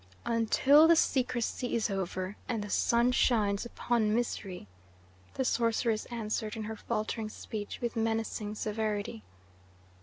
"Until 0.25 0.87
the 0.87 0.95
secrecy 0.95 1.75
is 1.75 1.87
over, 1.91 2.35
and 2.49 2.63
the 2.63 2.71
sun 2.71 3.11
shines 3.11 3.67
upon 3.67 4.15
misery," 4.15 4.65
the 5.35 5.45
sorceress 5.45 6.05
answered 6.07 6.55
in 6.55 6.63
her 6.63 6.75
faltering 6.75 7.29
speech, 7.29 7.79
with 7.81 7.95
menacing 7.95 8.55
severity. 8.55 9.21